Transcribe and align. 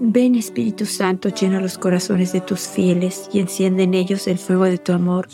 Ven 0.00 0.34
Espíritu 0.34 0.86
Santo, 0.86 1.28
llena 1.28 1.60
los 1.60 1.78
corazones 1.78 2.32
de 2.32 2.40
tus 2.40 2.60
fieles 2.66 3.28
y 3.32 3.38
enciende 3.38 3.84
en 3.84 3.94
ellos 3.94 4.26
el 4.26 4.38
fuego 4.38 4.64
de 4.64 4.78
tu 4.78 4.92
amor. 4.92 5.28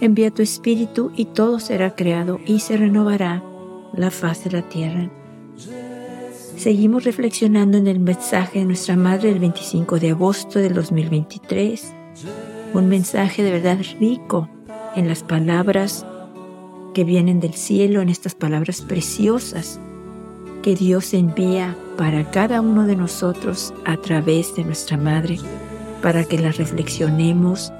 Envía 0.00 0.32
tu 0.32 0.42
Espíritu 0.42 1.12
y 1.16 1.26
todo 1.26 1.60
será 1.60 1.94
creado 1.94 2.40
y 2.44 2.58
se 2.60 2.76
renovará 2.76 3.42
la 3.94 4.10
faz 4.10 4.44
de 4.44 4.50
la 4.50 4.68
tierra. 4.68 5.10
Seguimos 6.56 7.04
reflexionando 7.04 7.78
en 7.78 7.86
el 7.86 8.00
mensaje 8.00 8.58
de 8.60 8.64
nuestra 8.64 8.96
Madre 8.96 9.30
el 9.30 9.38
25 9.38 10.00
de 10.00 10.10
agosto 10.10 10.58
del 10.58 10.74
2023. 10.74 11.94
Un 12.74 12.88
mensaje 12.88 13.42
de 13.42 13.52
verdad 13.52 13.78
rico 14.00 14.48
en 14.96 15.08
las 15.08 15.22
palabras 15.22 16.04
que 16.94 17.04
vienen 17.04 17.40
del 17.40 17.54
cielo, 17.54 18.00
en 18.00 18.08
estas 18.08 18.34
palabras 18.34 18.82
preciosas 18.82 19.80
que 20.62 20.76
Dios 20.76 21.12
envía 21.12 21.76
para 21.98 22.30
cada 22.30 22.60
uno 22.60 22.86
de 22.86 22.96
nosotros 22.96 23.74
a 23.84 23.96
través 23.96 24.54
de 24.54 24.64
nuestra 24.64 24.96
Madre, 24.96 25.38
para 26.00 26.24
que 26.24 26.38
las 26.38 26.56
reflexionemos, 26.56 27.72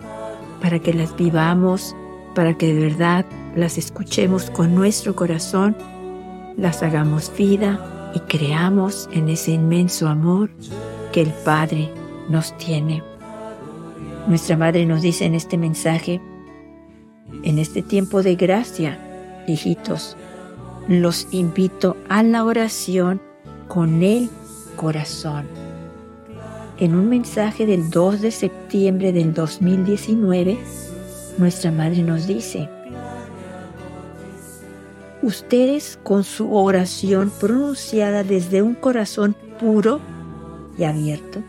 para 0.61 0.79
que 0.81 0.93
las 0.93 1.17
vivamos, 1.17 1.97
para 2.35 2.55
que 2.59 2.75
de 2.75 2.89
verdad 2.89 3.25
las 3.55 3.79
escuchemos 3.79 4.51
con 4.51 4.75
nuestro 4.75 5.15
corazón, 5.15 5.77
las 6.57 6.83
hagamos 6.83 7.33
vida 7.37 8.13
y 8.15 8.21
creamos 8.21 9.09
en 9.12 9.29
ese 9.29 9.53
inmenso 9.53 10.09
amor 10.09 10.51
que 11.12 11.23
el 11.23 11.33
Padre 11.45 11.91
nos 12.29 12.57
tiene. 12.59 13.03
Nuestra 14.27 14.57
Madre 14.57 14.87
nos 14.87 15.03
dice 15.03 15.25
en 15.25 15.35
este 15.35 15.57
mensaje, 15.57 16.21
en 17.43 17.59
este 17.59 17.83
tiempo 17.83 18.23
de 18.23 18.37
gracia, 18.37 18.99
hijitos, 19.47 20.17
los 20.89 21.29
invito 21.31 21.97
a 22.09 22.23
la 22.23 22.45
oración 22.45 23.20
con 23.69 24.03
el 24.03 24.29
corazón. 24.77 25.47
En 26.79 26.95
un 26.95 27.09
mensaje 27.09 27.67
del 27.67 27.91
2 27.91 28.20
de 28.20 28.31
septiembre 28.31 29.12
del 29.12 29.33
2019, 29.33 30.59
nuestra 31.39 31.71
madre 31.71 32.03
nos 32.03 32.27
dice, 32.27 32.69
ustedes 35.23 35.98
con 36.03 36.25
su 36.25 36.55
oración 36.55 37.31
pronunciada 37.39 38.25
desde 38.25 38.62
un 38.62 38.75
corazón 38.75 39.37
puro 39.61 40.01
y 40.77 40.84
abierto, 40.84 41.43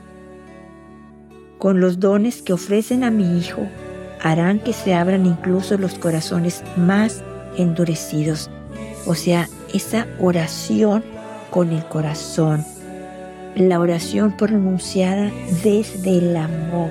con 1.57 1.79
los 1.79 1.99
dones 1.99 2.41
que 2.41 2.53
ofrecen 2.53 3.03
a 3.03 3.09
mi 3.09 3.39
Hijo, 3.39 3.67
harán 4.21 4.59
que 4.59 4.73
se 4.73 4.93
abran 4.93 5.25
incluso 5.25 5.77
los 5.77 5.95
corazones 5.95 6.63
más 6.77 7.23
endurecidos 7.57 8.49
o 9.05 9.15
sea, 9.15 9.49
esa 9.73 10.07
oración 10.19 11.03
con 11.49 11.71
el 11.71 11.83
corazón, 11.85 12.65
la 13.55 13.79
oración 13.79 14.35
pronunciada 14.37 15.31
desde 15.63 16.17
el 16.17 16.35
amor, 16.35 16.89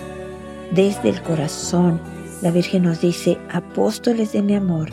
desde 0.72 1.08
el 1.08 1.22
corazón. 1.22 2.00
La 2.41 2.50
Virgen 2.50 2.84
nos 2.84 3.00
dice, 3.00 3.38
apóstoles 3.50 4.32
de 4.32 4.42
mi 4.42 4.54
amor, 4.54 4.91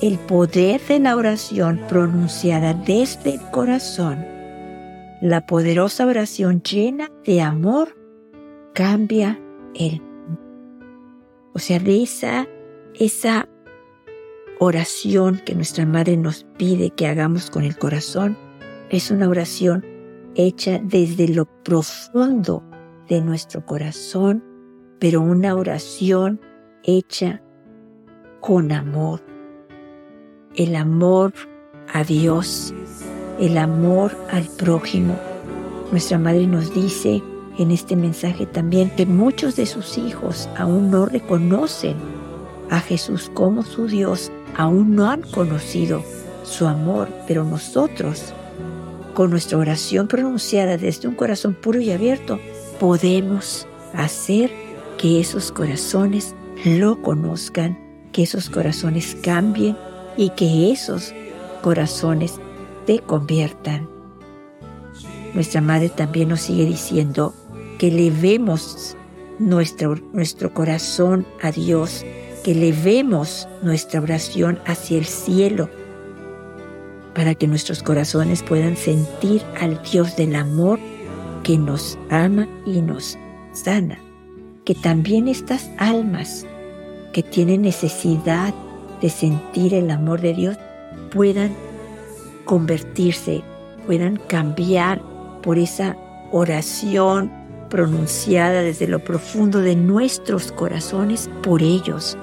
el 0.00 0.18
poder 0.18 0.80
de 0.86 1.00
la 1.00 1.16
oración 1.16 1.80
pronunciada 1.88 2.74
desde 2.74 3.34
el 3.34 3.40
corazón, 3.50 4.24
la 5.20 5.44
poderosa 5.44 6.06
oración 6.06 6.62
llena 6.62 7.10
de 7.24 7.40
amor, 7.42 7.96
cambia 8.74 9.40
el 9.74 10.00
o 11.58 11.60
sea, 11.60 11.80
de 11.80 12.04
esa, 12.04 12.46
esa 12.94 13.48
oración 14.58 15.40
que 15.44 15.54
nuestra 15.54 15.86
Madre 15.86 16.16
nos 16.16 16.44
pide 16.56 16.90
que 16.90 17.06
hagamos 17.06 17.50
con 17.50 17.64
el 17.64 17.76
corazón 17.78 18.36
es 18.90 19.10
una 19.10 19.28
oración 19.28 19.84
hecha 20.34 20.80
desde 20.82 21.28
lo 21.28 21.46
profundo 21.62 22.64
de 23.08 23.20
nuestro 23.20 23.64
corazón, 23.64 24.44
pero 24.98 25.20
una 25.20 25.54
oración 25.54 26.40
hecha 26.82 27.42
con 28.40 28.72
amor. 28.72 29.20
El 30.54 30.74
amor 30.74 31.32
a 31.92 32.04
Dios, 32.04 32.74
el 33.38 33.58
amor 33.58 34.16
al 34.30 34.44
prójimo. 34.44 35.18
Nuestra 35.90 36.18
Madre 36.18 36.46
nos 36.46 36.74
dice 36.74 37.22
en 37.58 37.70
este 37.70 37.96
mensaje 37.96 38.46
también 38.46 38.90
que 38.90 39.06
muchos 39.06 39.56
de 39.56 39.66
sus 39.66 39.98
hijos 39.98 40.48
aún 40.56 40.90
no 40.90 41.06
reconocen 41.06 41.96
a 42.70 42.80
Jesús 42.80 43.30
como 43.32 43.62
su 43.62 43.86
Dios 43.86 44.30
aún 44.56 44.94
no 44.94 45.08
han 45.08 45.22
conocido 45.22 46.02
su 46.42 46.66
amor, 46.66 47.08
pero 47.26 47.44
nosotros, 47.44 48.32
con 49.14 49.30
nuestra 49.30 49.58
oración 49.58 50.08
pronunciada 50.08 50.76
desde 50.76 51.08
un 51.08 51.14
corazón 51.14 51.54
puro 51.54 51.80
y 51.80 51.90
abierto, 51.90 52.40
podemos 52.80 53.66
hacer 53.92 54.50
que 54.96 55.20
esos 55.20 55.52
corazones 55.52 56.34
lo 56.64 57.00
conozcan, 57.02 57.78
que 58.12 58.22
esos 58.22 58.50
corazones 58.50 59.16
cambien 59.22 59.76
y 60.16 60.30
que 60.30 60.72
esos 60.72 61.14
corazones 61.62 62.40
te 62.86 62.98
conviertan. 63.00 63.88
Nuestra 65.34 65.60
madre 65.60 65.88
también 65.88 66.30
nos 66.30 66.40
sigue 66.40 66.64
diciendo 66.64 67.34
que 67.78 67.90
levemos 67.90 68.96
nuestro, 69.38 69.96
nuestro 70.12 70.52
corazón 70.52 71.26
a 71.42 71.52
Dios 71.52 72.04
elevemos 72.50 73.48
nuestra 73.62 74.00
oración 74.00 74.58
hacia 74.64 74.98
el 74.98 75.04
cielo 75.04 75.68
para 77.14 77.34
que 77.34 77.46
nuestros 77.46 77.82
corazones 77.82 78.42
puedan 78.42 78.76
sentir 78.76 79.42
al 79.60 79.82
Dios 79.82 80.16
del 80.16 80.34
amor 80.34 80.78
que 81.42 81.58
nos 81.58 81.98
ama 82.10 82.48
y 82.64 82.80
nos 82.80 83.18
sana. 83.52 83.98
Que 84.64 84.74
también 84.74 85.28
estas 85.28 85.70
almas 85.78 86.46
que 87.12 87.22
tienen 87.22 87.62
necesidad 87.62 88.54
de 89.00 89.10
sentir 89.10 89.74
el 89.74 89.90
amor 89.90 90.20
de 90.20 90.34
Dios 90.34 90.56
puedan 91.10 91.54
convertirse, 92.44 93.42
puedan 93.86 94.16
cambiar 94.16 95.02
por 95.42 95.58
esa 95.58 95.96
oración 96.30 97.30
pronunciada 97.68 98.62
desde 98.62 98.86
lo 98.86 99.00
profundo 99.00 99.60
de 99.60 99.76
nuestros 99.76 100.52
corazones 100.52 101.28
por 101.42 101.62
ellos 101.62 102.16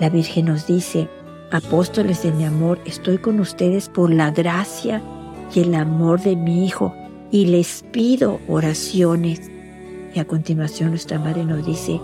la 0.00 0.08
Virgen 0.08 0.46
nos 0.46 0.66
dice, 0.66 1.08
apóstoles 1.52 2.22
de 2.22 2.32
mi 2.32 2.44
amor, 2.44 2.80
estoy 2.84 3.18
con 3.18 3.38
ustedes 3.38 3.88
por 3.88 4.12
la 4.12 4.30
gracia 4.30 5.00
y 5.54 5.60
el 5.60 5.74
amor 5.74 6.20
de 6.20 6.34
mi 6.34 6.66
Hijo 6.66 6.94
y 7.30 7.46
les 7.46 7.84
pido 7.92 8.40
oraciones. 8.48 9.50
Y 10.14 10.18
a 10.18 10.24
continuación 10.24 10.90
nuestra 10.90 11.18
Madre 11.18 11.44
nos 11.44 11.64
dice, 11.64 12.00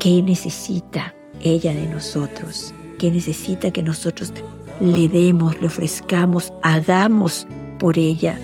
¿qué 0.00 0.22
necesita 0.22 1.14
ella 1.42 1.72
de 1.72 1.86
nosotros? 1.86 2.74
¿Qué 2.98 3.10
necesita 3.10 3.70
que 3.70 3.82
nosotros 3.82 4.32
le 4.80 5.08
demos, 5.08 5.60
le 5.60 5.68
ofrezcamos, 5.68 6.52
hagamos 6.62 7.46
por 7.78 7.98
ella? 7.98 8.38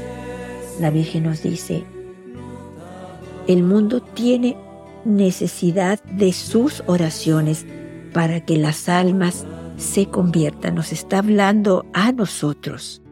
La 0.81 0.91
Virgen 0.91 1.25
nos 1.25 1.43
dice, 1.43 1.85
el 3.49 3.63
mundo 3.63 4.01
tiene 4.01 4.57
necesidad 5.05 6.03
de 6.05 6.33
sus 6.33 6.83
oraciones 6.87 7.67
para 8.17 8.41
que 8.41 8.57
las 8.57 8.89
almas 8.89 9.45
se 9.77 10.07
conviertan. 10.07 10.75
Nos 10.75 10.91
está 10.91 11.19
hablando 11.19 11.85
a 11.93 12.13
nosotros. 12.13 13.03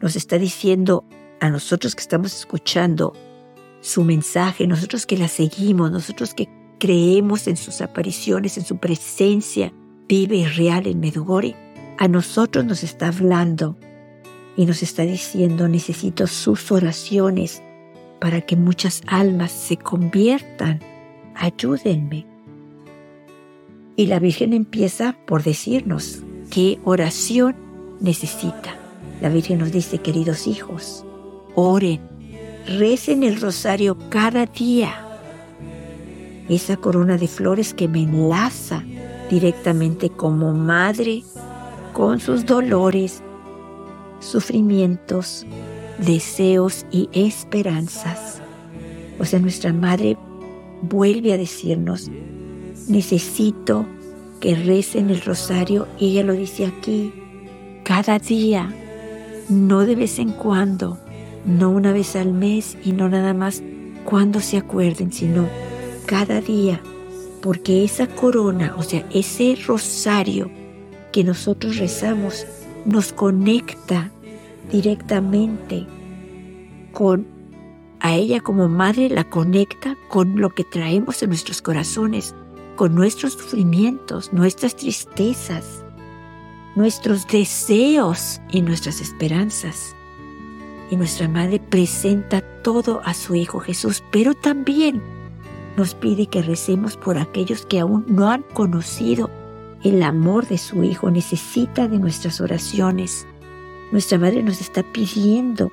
Nos 0.00 0.16
está 0.16 0.38
diciendo 0.38 1.04
a 1.40 1.50
nosotros 1.50 1.94
que 1.94 2.00
estamos 2.00 2.34
escuchando 2.34 3.12
su 3.82 4.02
mensaje, 4.02 4.66
nosotros 4.66 5.04
que 5.04 5.18
la 5.18 5.28
seguimos, 5.28 5.92
nosotros 5.92 6.32
que 6.32 6.48
creemos 6.80 7.48
en 7.48 7.58
sus 7.58 7.82
apariciones, 7.82 8.56
en 8.56 8.64
su 8.64 8.78
presencia 8.78 9.74
vive 10.08 10.36
y 10.36 10.46
real 10.46 10.86
en 10.86 11.00
Medugori. 11.00 11.54
A 11.98 12.08
nosotros 12.08 12.64
nos 12.64 12.82
está 12.82 13.08
hablando 13.08 13.76
y 14.56 14.64
nos 14.64 14.82
está 14.82 15.02
diciendo, 15.02 15.68
necesito 15.68 16.26
sus 16.26 16.72
oraciones 16.72 17.62
para 18.22 18.40
que 18.40 18.56
muchas 18.56 19.02
almas 19.06 19.52
se 19.52 19.76
conviertan. 19.76 20.80
Ayúdenme. 21.34 22.35
Y 23.96 24.06
la 24.06 24.18
Virgen 24.18 24.52
empieza 24.52 25.16
por 25.26 25.42
decirnos 25.42 26.22
qué 26.50 26.78
oración 26.84 27.56
necesita. 28.00 28.76
La 29.22 29.30
Virgen 29.30 29.58
nos 29.58 29.72
dice, 29.72 29.98
queridos 29.98 30.46
hijos, 30.46 31.04
oren, 31.54 32.00
recen 32.66 33.22
el 33.22 33.40
rosario 33.40 33.96
cada 34.10 34.44
día. 34.44 35.02
Esa 36.48 36.76
corona 36.76 37.16
de 37.16 37.26
flores 37.26 37.72
que 37.72 37.88
me 37.88 38.02
enlaza 38.02 38.84
directamente 39.30 40.10
como 40.10 40.52
madre 40.52 41.24
con 41.92 42.20
sus 42.20 42.44
dolores, 42.44 43.22
sufrimientos, 44.20 45.46
deseos 45.98 46.84
y 46.90 47.08
esperanzas. 47.12 48.42
O 49.18 49.24
sea, 49.24 49.38
nuestra 49.38 49.72
madre 49.72 50.18
vuelve 50.82 51.32
a 51.32 51.38
decirnos, 51.38 52.10
necesito 52.88 53.86
que 54.40 54.54
recen 54.54 55.10
el 55.10 55.20
rosario. 55.22 55.86
Y 55.98 56.10
ella 56.10 56.24
lo 56.24 56.32
dice 56.32 56.66
aquí, 56.66 57.12
cada 57.84 58.18
día, 58.18 58.72
no 59.48 59.84
de 59.84 59.94
vez 59.94 60.18
en 60.18 60.32
cuando, 60.32 60.98
no 61.44 61.70
una 61.70 61.92
vez 61.92 62.16
al 62.16 62.32
mes 62.32 62.76
y 62.84 62.92
no 62.92 63.08
nada 63.08 63.34
más 63.34 63.62
cuando 64.04 64.40
se 64.40 64.56
acuerden, 64.56 65.12
sino 65.12 65.48
cada 66.06 66.40
día, 66.40 66.80
porque 67.42 67.84
esa 67.84 68.06
corona, 68.06 68.74
o 68.76 68.82
sea, 68.82 69.04
ese 69.12 69.58
rosario 69.66 70.50
que 71.12 71.24
nosotros 71.24 71.78
rezamos, 71.78 72.46
nos 72.84 73.12
conecta 73.12 74.10
directamente 74.70 75.86
con 76.92 77.26
a 78.00 78.14
ella 78.14 78.40
como 78.40 78.68
madre, 78.68 79.08
la 79.08 79.24
conecta 79.24 79.96
con 80.08 80.40
lo 80.40 80.50
que 80.50 80.64
traemos 80.64 81.22
en 81.22 81.30
nuestros 81.30 81.62
corazones, 81.62 82.34
con 82.76 82.94
nuestros 82.94 83.32
sufrimientos, 83.32 84.32
nuestras 84.32 84.76
tristezas, 84.76 85.84
nuestros 86.76 87.26
deseos 87.26 88.40
y 88.50 88.62
nuestras 88.62 89.00
esperanzas. 89.00 89.96
Y 90.90 90.96
nuestra 90.96 91.26
madre 91.26 91.58
presenta 91.58 92.42
todo 92.62 93.00
a 93.04 93.14
su 93.14 93.34
Hijo 93.34 93.58
Jesús, 93.58 94.04
pero 94.12 94.34
también 94.34 95.02
nos 95.76 95.94
pide 95.94 96.26
que 96.26 96.42
recemos 96.42 96.96
por 96.96 97.18
aquellos 97.18 97.66
que 97.66 97.80
aún 97.80 98.04
no 98.08 98.30
han 98.30 98.42
conocido 98.42 99.30
el 99.82 100.02
amor 100.02 100.46
de 100.46 100.58
su 100.58 100.84
Hijo, 100.84 101.10
necesita 101.10 101.88
de 101.88 101.98
nuestras 101.98 102.40
oraciones. 102.40 103.26
Nuestra 103.92 104.18
Madre 104.18 104.42
nos 104.42 104.60
está 104.60 104.82
pidiendo. 104.82 105.70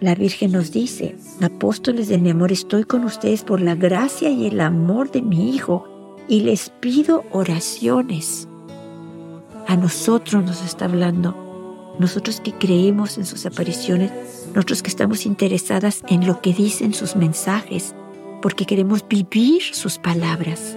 La 0.00 0.14
Virgen 0.14 0.52
nos 0.52 0.72
dice, 0.72 1.16
apóstoles 1.42 2.08
de 2.08 2.18
mi 2.18 2.30
amor, 2.30 2.52
estoy 2.52 2.84
con 2.84 3.04
ustedes 3.04 3.44
por 3.44 3.60
la 3.60 3.74
gracia 3.74 4.30
y 4.30 4.46
el 4.46 4.60
amor 4.60 5.10
de 5.10 5.22
mi 5.22 5.54
Hijo 5.54 5.89
y 6.30 6.42
les 6.42 6.70
pido 6.70 7.24
oraciones. 7.32 8.46
A 9.66 9.76
nosotros 9.76 10.44
nos 10.44 10.64
está 10.64 10.84
hablando, 10.84 11.96
nosotros 11.98 12.40
que 12.40 12.52
creemos 12.52 13.18
en 13.18 13.26
sus 13.26 13.46
apariciones, 13.46 14.12
nosotros 14.54 14.82
que 14.82 14.90
estamos 14.90 15.26
interesadas 15.26 16.02
en 16.06 16.28
lo 16.28 16.40
que 16.40 16.54
dicen 16.54 16.94
sus 16.94 17.16
mensajes, 17.16 17.96
porque 18.42 18.64
queremos 18.64 19.04
vivir 19.08 19.62
sus 19.74 19.98
palabras. 19.98 20.76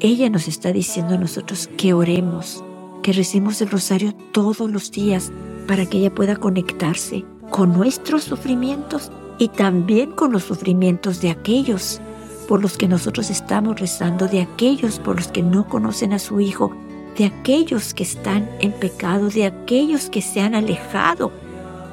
Ella 0.00 0.30
nos 0.30 0.48
está 0.48 0.72
diciendo 0.72 1.16
a 1.16 1.18
nosotros 1.18 1.68
que 1.76 1.92
oremos, 1.92 2.64
que 3.02 3.12
recemos 3.12 3.60
el 3.60 3.68
rosario 3.68 4.14
todos 4.32 4.70
los 4.70 4.90
días 4.90 5.32
para 5.68 5.84
que 5.84 5.98
ella 5.98 6.14
pueda 6.14 6.34
conectarse 6.34 7.26
con 7.50 7.74
nuestros 7.74 8.24
sufrimientos 8.24 9.12
y 9.38 9.48
también 9.48 10.12
con 10.12 10.32
los 10.32 10.44
sufrimientos 10.44 11.20
de 11.20 11.28
aquellos 11.28 12.00
por 12.46 12.62
los 12.62 12.76
que 12.76 12.88
nosotros 12.88 13.30
estamos 13.30 13.78
rezando, 13.78 14.28
de 14.28 14.40
aquellos 14.40 14.98
por 14.98 15.16
los 15.16 15.28
que 15.28 15.42
no 15.42 15.68
conocen 15.68 16.12
a 16.12 16.18
su 16.18 16.40
Hijo, 16.40 16.74
de 17.16 17.26
aquellos 17.26 17.94
que 17.94 18.02
están 18.02 18.48
en 18.60 18.72
pecado, 18.72 19.28
de 19.28 19.46
aquellos 19.46 20.10
que 20.10 20.22
se 20.22 20.40
han 20.40 20.54
alejado 20.54 21.32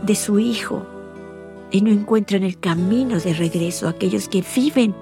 de 0.03 0.15
su 0.15 0.39
Hijo 0.39 0.85
y 1.71 1.81
no 1.81 1.91
encuentran 1.91 2.43
el 2.43 2.59
camino 2.59 3.19
de 3.19 3.33
regreso, 3.33 3.87
aquellos 3.87 4.29
que 4.29 4.43
viven 4.55 4.95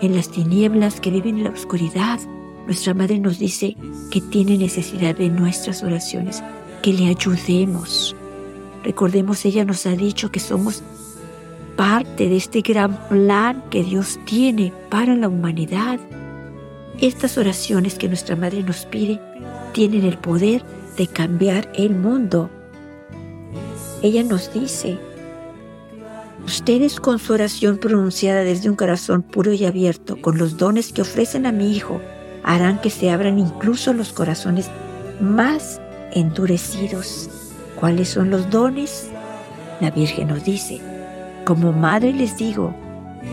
en 0.00 0.14
las 0.14 0.30
tinieblas, 0.30 1.00
que 1.00 1.10
viven 1.10 1.38
en 1.38 1.44
la 1.44 1.50
oscuridad. 1.50 2.18
Nuestra 2.66 2.94
Madre 2.94 3.18
nos 3.18 3.38
dice 3.38 3.76
que 4.10 4.20
tiene 4.20 4.56
necesidad 4.56 5.14
de 5.16 5.28
nuestras 5.28 5.82
oraciones, 5.82 6.42
que 6.82 6.92
le 6.92 7.06
ayudemos. 7.08 8.16
Recordemos, 8.82 9.44
ella 9.44 9.64
nos 9.64 9.84
ha 9.86 9.92
dicho 9.92 10.30
que 10.30 10.40
somos 10.40 10.82
parte 11.76 12.28
de 12.28 12.36
este 12.36 12.62
gran 12.62 12.96
plan 13.08 13.62
que 13.70 13.84
Dios 13.84 14.18
tiene 14.24 14.72
para 14.90 15.14
la 15.14 15.28
humanidad. 15.28 16.00
Estas 17.00 17.36
oraciones 17.36 17.96
que 17.96 18.08
nuestra 18.08 18.36
Madre 18.36 18.62
nos 18.62 18.86
pide 18.86 19.20
tienen 19.72 20.04
el 20.04 20.18
poder 20.18 20.64
de 20.96 21.06
cambiar 21.06 21.70
el 21.74 21.94
mundo. 21.94 22.50
Ella 24.02 24.22
nos 24.24 24.52
dice, 24.52 24.98
Ustedes 26.44 27.00
con 27.00 27.18
su 27.18 27.32
oración 27.32 27.78
pronunciada 27.78 28.44
desde 28.44 28.70
un 28.70 28.76
corazón 28.76 29.22
puro 29.22 29.52
y 29.52 29.64
abierto, 29.64 30.20
con 30.22 30.38
los 30.38 30.56
dones 30.56 30.92
que 30.92 31.02
ofrecen 31.02 31.44
a 31.44 31.52
mi 31.52 31.74
Hijo, 31.74 32.00
harán 32.44 32.80
que 32.80 32.88
se 32.88 33.10
abran 33.10 33.38
incluso 33.38 33.92
los 33.92 34.12
corazones 34.12 34.70
más 35.20 35.80
endurecidos. 36.12 37.28
¿Cuáles 37.74 38.10
son 38.10 38.30
los 38.30 38.48
dones? 38.48 39.08
La 39.80 39.90
Virgen 39.90 40.28
nos 40.28 40.44
dice, 40.44 40.80
como 41.46 41.72
madre 41.72 42.12
les 42.12 42.36
digo 42.36 42.74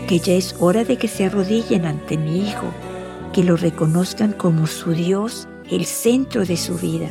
que 0.06 0.20
ya 0.20 0.34
es 0.34 0.54
hora 0.60 0.84
de 0.84 0.96
que 0.96 1.08
se 1.08 1.26
arrodillen 1.26 1.84
ante 1.84 2.16
mi 2.16 2.48
Hijo, 2.48 2.72
que 3.32 3.42
lo 3.42 3.56
reconozcan 3.56 4.32
como 4.32 4.68
su 4.68 4.92
Dios, 4.92 5.48
el 5.68 5.84
centro 5.84 6.46
de 6.46 6.56
su 6.56 6.78
vida. 6.78 7.10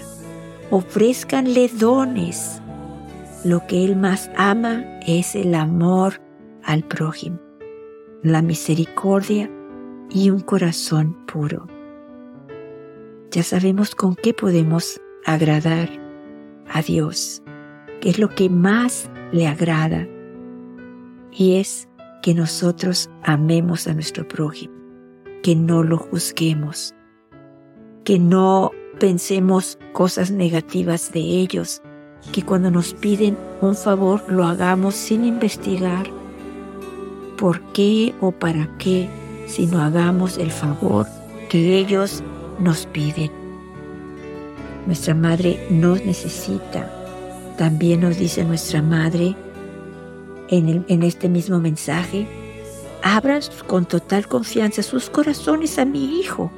Ofrézcanle 0.71 1.67
dones 1.67 2.61
lo 3.43 3.67
que 3.67 3.83
Él 3.83 3.97
más 3.97 4.31
ama 4.37 4.85
es 5.05 5.35
el 5.35 5.53
amor 5.55 6.21
al 6.63 6.83
prójimo, 6.83 7.37
la 8.21 8.41
misericordia 8.41 9.51
y 10.09 10.29
un 10.29 10.39
corazón 10.39 11.17
puro. 11.25 11.67
Ya 13.29 13.43
sabemos 13.43 13.93
con 13.93 14.15
qué 14.15 14.33
podemos 14.33 15.01
agradar 15.25 15.89
a 16.69 16.81
Dios, 16.81 17.43
que 17.99 18.09
es 18.11 18.19
lo 18.19 18.29
que 18.29 18.49
más 18.49 19.09
le 19.33 19.47
agrada, 19.47 20.07
y 21.35 21.55
es 21.55 21.87
que 22.21 22.33
nosotros 22.33 23.09
amemos 23.23 23.87
a 23.87 23.93
nuestro 23.93 24.27
prójimo, 24.27 24.73
que 25.41 25.55
no 25.55 25.83
lo 25.83 25.97
juzguemos, 25.97 26.93
que 28.03 28.19
no 28.19 28.71
pensemos 28.99 29.77
cosas 29.91 30.31
negativas 30.31 31.11
de 31.11 31.19
ellos, 31.19 31.81
que 32.31 32.43
cuando 32.43 32.71
nos 32.71 32.93
piden 32.93 33.37
un 33.61 33.75
favor 33.75 34.23
lo 34.29 34.45
hagamos 34.45 34.95
sin 34.95 35.25
investigar 35.25 36.07
por 37.37 37.59
qué 37.73 38.13
o 38.21 38.31
para 38.31 38.69
qué, 38.77 39.09
sino 39.47 39.81
hagamos 39.81 40.37
el 40.37 40.51
favor 40.51 41.07
que 41.49 41.77
ellos 41.77 42.23
nos 42.59 42.85
piden. 42.85 43.31
Nuestra 44.85 45.13
madre 45.13 45.65
nos 45.69 46.05
necesita. 46.05 46.91
También 47.57 48.01
nos 48.01 48.17
dice 48.17 48.43
nuestra 48.43 48.81
madre 48.81 49.35
en, 50.49 51.03
este 51.03 51.29
mismo 51.29 51.59
mensaje, 51.59 52.27
abran 53.01 53.41
con 53.67 53.85
total 53.85 54.27
confianza 54.27 54.83
sus 54.83 55.09
corazones 55.09 55.79
a 55.79 55.85
mi 55.85 56.19
Hijo 56.19 56.51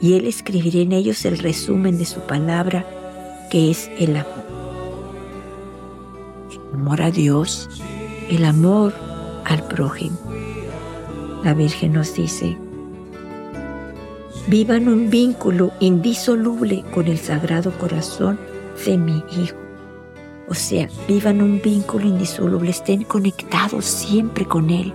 y 0.00 0.14
Él 0.14 0.26
escribirá 0.26 0.78
en 0.78 0.92
ellos 0.92 1.24
el 1.24 1.38
resumen 1.38 1.98
de 1.98 2.04
su 2.04 2.20
palabra, 2.20 2.86
que 3.50 3.70
es 3.70 3.90
el 3.98 4.16
amor 4.16 4.48
amor 6.78 7.02
a 7.02 7.10
Dios, 7.10 7.68
el 8.30 8.44
amor 8.44 8.94
al 9.44 9.64
prójimo. 9.64 10.16
La 11.44 11.54
Virgen 11.54 11.92
nos 11.92 12.14
dice, 12.14 12.56
vivan 14.46 14.88
un 14.88 15.10
vínculo 15.10 15.72
indisoluble 15.80 16.84
con 16.94 17.08
el 17.08 17.18
Sagrado 17.18 17.72
Corazón 17.78 18.38
de 18.84 18.96
mi 18.96 19.24
Hijo. 19.36 19.67
O 20.50 20.54
sea, 20.54 20.88
vivan 21.06 21.42
un 21.42 21.60
vínculo 21.60 22.06
indisoluble, 22.06 22.70
estén 22.70 23.04
conectados 23.04 23.84
siempre 23.84 24.46
con 24.46 24.70
Él 24.70 24.92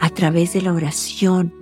a 0.00 0.10
través 0.10 0.52
de 0.52 0.62
la 0.62 0.72
oración, 0.72 1.52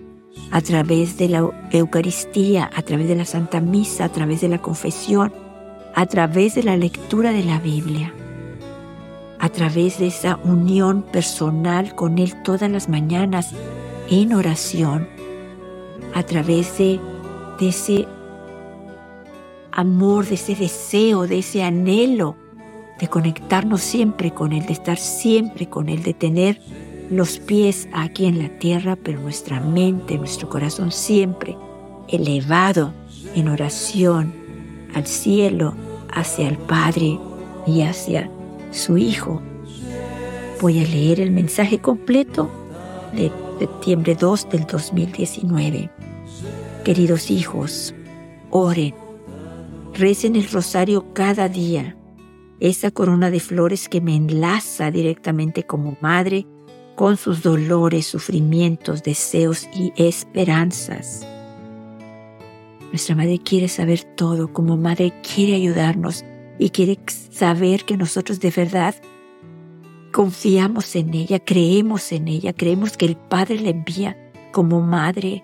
a 0.51 0.61
través 0.61 1.17
de 1.19 1.29
la 1.29 1.51
Eucaristía, 1.73 2.71
a 2.75 2.83
través 2.83 3.09
de 3.09 3.17
la 3.17 3.25
Santa 3.25 3.61
Misa, 3.61 4.05
a 4.05 4.09
través 4.09 4.41
de 4.41 4.49
la 4.49 4.59
confesión, 4.59 5.33
a 5.95 6.07
través 6.07 6.55
de 6.55 6.63
la 6.63 6.77
lectura 6.77 7.33
de 7.33 7.45
la 7.45 7.59
Biblia 7.59 8.13
a 9.45 9.51
través 9.51 9.99
de 9.99 10.07
esa 10.07 10.37
unión 10.43 11.03
personal 11.03 11.95
con 11.95 12.19
Él 12.19 12.33
todas 12.45 12.71
las 12.71 12.89
mañanas 12.89 13.51
en 14.09 14.33
oración, 14.33 15.07
a 16.15 16.23
través 16.23 16.79
de, 16.79 16.99
ese 17.61 18.09
amor, 19.71 20.25
de 20.25 20.37
ese 20.37 20.55
deseo, 20.55 21.27
de 21.27 21.41
ese 21.41 21.63
anhelo 21.63 22.37
de 23.01 23.09
conectarnos 23.09 23.81
siempre 23.81 24.33
con 24.33 24.53
Él, 24.53 24.67
de 24.67 24.73
estar 24.73 24.99
siempre 24.99 25.69
con 25.69 25.89
Él, 25.89 26.03
de 26.03 26.15
tener 26.15 26.61
los 27.11 27.39
pies 27.39 27.89
aquí 27.93 28.27
en 28.27 28.39
la 28.39 28.49
tierra, 28.59 28.97
pero 28.97 29.21
nuestra 29.21 29.61
mente, 29.61 30.17
nuestro 30.17 30.49
corazón 30.49 30.91
siempre 30.91 31.57
elevado 32.09 32.93
en 33.35 33.49
oración 33.49 34.33
al 34.95 35.07
cielo, 35.07 35.75
hacia 36.13 36.49
el 36.49 36.57
Padre 36.57 37.19
y 37.67 37.83
hacia 37.83 38.31
su 38.71 38.97
Hijo. 38.97 39.43
Voy 40.61 40.79
a 40.79 40.89
leer 40.89 41.21
el 41.21 41.33
mensaje 41.33 41.79
completo 41.81 42.51
de 43.13 43.31
septiembre 43.59 44.15
2 44.15 44.49
del 44.51 44.67
2019. 44.67 45.91
Queridos 46.85 47.31
hijos, 47.31 47.95
oren, 48.51 48.95
recen 49.95 50.37
el 50.37 50.49
rosario 50.49 51.13
cada 51.13 51.49
día, 51.49 51.97
esa 52.61 52.91
corona 52.91 53.31
de 53.31 53.41
flores 53.41 53.89
que 53.89 54.01
me 54.01 54.17
enlaza 54.17 54.91
directamente 54.91 55.65
como 55.65 55.97
madre 56.01 56.47
con 56.95 57.17
sus 57.17 57.43
dolores, 57.43 58.07
sufrimientos, 58.07 59.03
deseos 59.03 59.69
y 59.75 59.93
esperanzas. 59.97 61.27
Nuestra 62.91 63.17
madre 63.17 63.41
quiere 63.41 63.69
saber 63.69 64.05
todo, 64.05 64.53
como 64.53 64.77
madre 64.77 65.13
quiere 65.23 65.55
ayudarnos 65.55 66.25
y 66.59 66.71
quiere 66.71 66.99
saber 67.31 67.85
que 67.85 67.97
nosotros 67.97 68.39
de 68.39 68.51
verdad 68.51 68.95
confiamos 70.13 70.95
en 70.95 71.13
ella, 71.13 71.41
creemos 71.41 72.13
en 72.13 72.29
ella, 72.29 72.53
creemos 72.53 72.97
que 72.97 73.07
el 73.07 73.17
Padre 73.17 73.59
la 73.61 73.71
envía 73.71 74.17
como 74.53 74.81
madre 74.81 75.43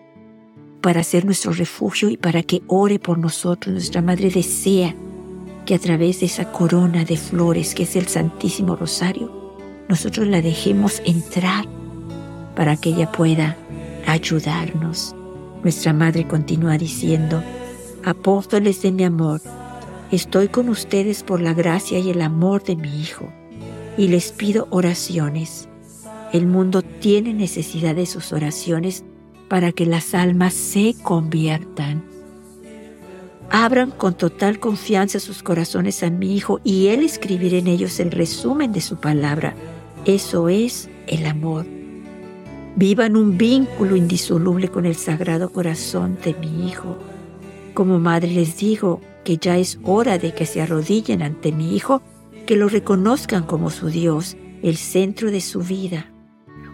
para 0.81 1.03
ser 1.03 1.25
nuestro 1.25 1.53
refugio 1.53 2.09
y 2.09 2.17
para 2.17 2.45
que 2.45 2.63
ore 2.69 3.01
por 3.01 3.19
nosotros. 3.19 3.75
Nuestra 3.75 4.01
Madre 4.01 4.31
desea 4.31 4.95
que 5.71 5.77
a 5.77 5.79
través 5.79 6.19
de 6.19 6.27
esa 6.27 6.51
corona 6.51 7.05
de 7.05 7.17
flores 7.17 7.77
que 7.77 7.85
es 7.85 7.95
el 7.95 8.09
Santísimo 8.09 8.75
Rosario, 8.75 9.31
nosotros 9.89 10.27
la 10.27 10.43
dejemos 10.43 11.01
entrar 11.07 11.65
para 12.57 12.77
que 12.77 12.89
ella 12.89 13.13
pueda 13.13 13.57
ayudarnos. 14.05 15.15
Nuestra 15.63 15.93
Madre 15.93 16.27
continúa 16.27 16.77
diciendo, 16.77 17.41
Apóstoles 18.05 18.83
de 18.83 18.91
mi 18.91 19.05
amor, 19.05 19.43
estoy 20.11 20.49
con 20.49 20.71
ustedes 20.71 21.23
por 21.23 21.41
la 21.41 21.55
gracia 21.55 22.01
y 22.01 22.11
el 22.11 22.21
amor 22.21 22.65
de 22.65 22.75
mi 22.75 23.01
Hijo, 23.01 23.33
y 23.97 24.09
les 24.09 24.33
pido 24.33 24.67
oraciones. 24.71 25.69
El 26.33 26.49
mundo 26.49 26.83
tiene 26.83 27.33
necesidad 27.33 27.95
de 27.95 28.07
sus 28.07 28.33
oraciones 28.33 29.05
para 29.49 29.71
que 29.71 29.87
las 29.87 30.15
almas 30.15 30.53
se 30.53 30.97
conviertan. 31.01 32.10
Abran 33.53 33.91
con 33.91 34.15
total 34.15 34.61
confianza 34.61 35.19
sus 35.19 35.43
corazones 35.43 36.05
a 36.05 36.11
mi 36.11 36.37
Hijo 36.37 36.61
y 36.63 36.87
Él 36.87 37.03
escribirá 37.03 37.59
en 37.59 37.67
ellos 37.67 37.99
el 37.99 38.13
resumen 38.13 38.71
de 38.71 38.81
su 38.81 38.97
palabra. 38.97 39.55
Eso 40.05 40.49
es 40.49 40.89
el 41.09 41.27
amor. 41.27 41.67
Vivan 42.77 43.17
un 43.17 43.37
vínculo 43.37 43.97
indisoluble 43.97 44.69
con 44.69 44.87
el 44.87 44.95
sagrado 44.95 45.51
corazón 45.51 46.17
de 46.25 46.35
mi 46.35 46.69
Hijo. 46.69 46.97
Como 47.75 47.99
madre 47.99 48.31
les 48.31 48.57
digo 48.57 49.01
que 49.25 49.37
ya 49.37 49.59
es 49.59 49.81
hora 49.83 50.17
de 50.17 50.33
que 50.33 50.47
se 50.47 50.63
arrodillen 50.63 51.21
ante 51.21 51.51
mi 51.51 51.75
Hijo, 51.75 52.03
que 52.47 52.55
lo 52.55 52.69
reconozcan 52.69 53.43
como 53.43 53.71
su 53.71 53.89
Dios, 53.89 54.37
el 54.63 54.77
centro 54.77 55.33
de 55.33 55.41
su 55.41 55.61
vida. 55.61 56.13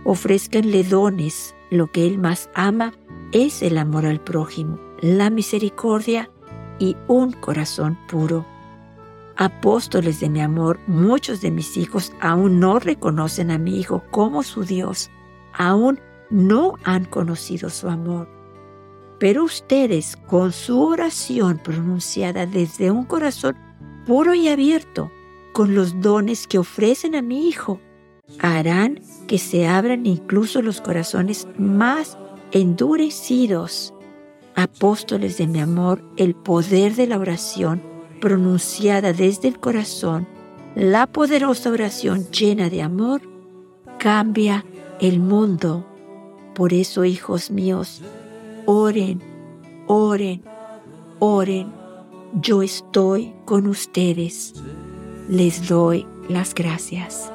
Ofrezcanle 0.05 0.85
dones, 0.85 1.55
lo 1.71 1.87
que 1.91 2.07
Él 2.07 2.19
más 2.19 2.51
ama 2.55 2.93
es 3.33 3.63
el 3.63 3.79
amor 3.79 4.05
al 4.05 4.21
prójimo, 4.21 4.79
la 5.01 5.31
misericordia 5.31 6.31
y 6.79 6.97
un 7.09 7.33
corazón 7.33 7.99
puro. 8.09 8.47
Apóstoles 9.37 10.21
de 10.21 10.31
mi 10.31 10.41
amor, 10.41 10.81
muchos 10.87 11.41
de 11.43 11.51
mis 11.51 11.77
hijos 11.77 12.13
aún 12.21 12.59
no 12.59 12.79
reconocen 12.79 13.51
a 13.51 13.59
mi 13.59 13.79
Hijo 13.79 14.03
como 14.11 14.43
su 14.43 14.65
Dios, 14.65 15.11
aún 15.53 16.01
no 16.31 16.75
han 16.85 17.05
conocido 17.05 17.69
su 17.69 17.89
amor. 17.89 18.29
Pero 19.19 19.45
ustedes, 19.45 20.17
con 20.27 20.53
su 20.53 20.83
oración 20.83 21.59
pronunciada 21.59 22.47
desde 22.47 22.91
un 22.91 23.05
corazón 23.05 23.57
puro 24.07 24.35
y 24.35 24.49
abierto, 24.49 25.11
con 25.53 25.75
los 25.75 26.01
dones 26.01 26.47
que 26.47 26.59
ofrecen 26.59 27.15
a 27.15 27.23
mi 27.23 27.49
Hijo, 27.49 27.81
harán 28.41 29.01
que 29.27 29.39
se 29.39 29.67
abran 29.67 30.07
incluso 30.07 30.63
los 30.63 30.81
corazones 30.81 31.47
más 31.59 32.19
endurecidos. 32.53 33.93
Apóstoles 34.57 35.37
de 35.37 35.47
mi 35.47 35.61
amor, 35.61 36.03
el 36.17 36.35
poder 36.35 36.95
de 36.95 37.07
la 37.07 37.19
oración 37.19 37.83
pronunciada 38.23 39.13
desde 39.13 39.49
el 39.49 39.61
corazón, 39.61 40.27
la 40.75 41.07
poderosa 41.07 41.71
oración 41.71 42.31
llena 42.31 42.71
de 42.71 42.81
amor, 42.81 43.21
cambia 43.99 44.65
el 44.99 45.21
mundo. 45.21 45.87
Por 46.55 46.73
eso, 46.73 47.05
hijos 47.05 47.51
míos, 47.51 48.01
oren, 48.65 49.21
oren, 49.87 50.43
oren. 51.19 51.71
Yo 52.41 52.63
estoy 52.63 53.35
con 53.45 53.67
ustedes. 53.67 54.55
Les 55.29 55.69
doy 55.69 56.07
las 56.31 56.55
gracias. 56.55 57.31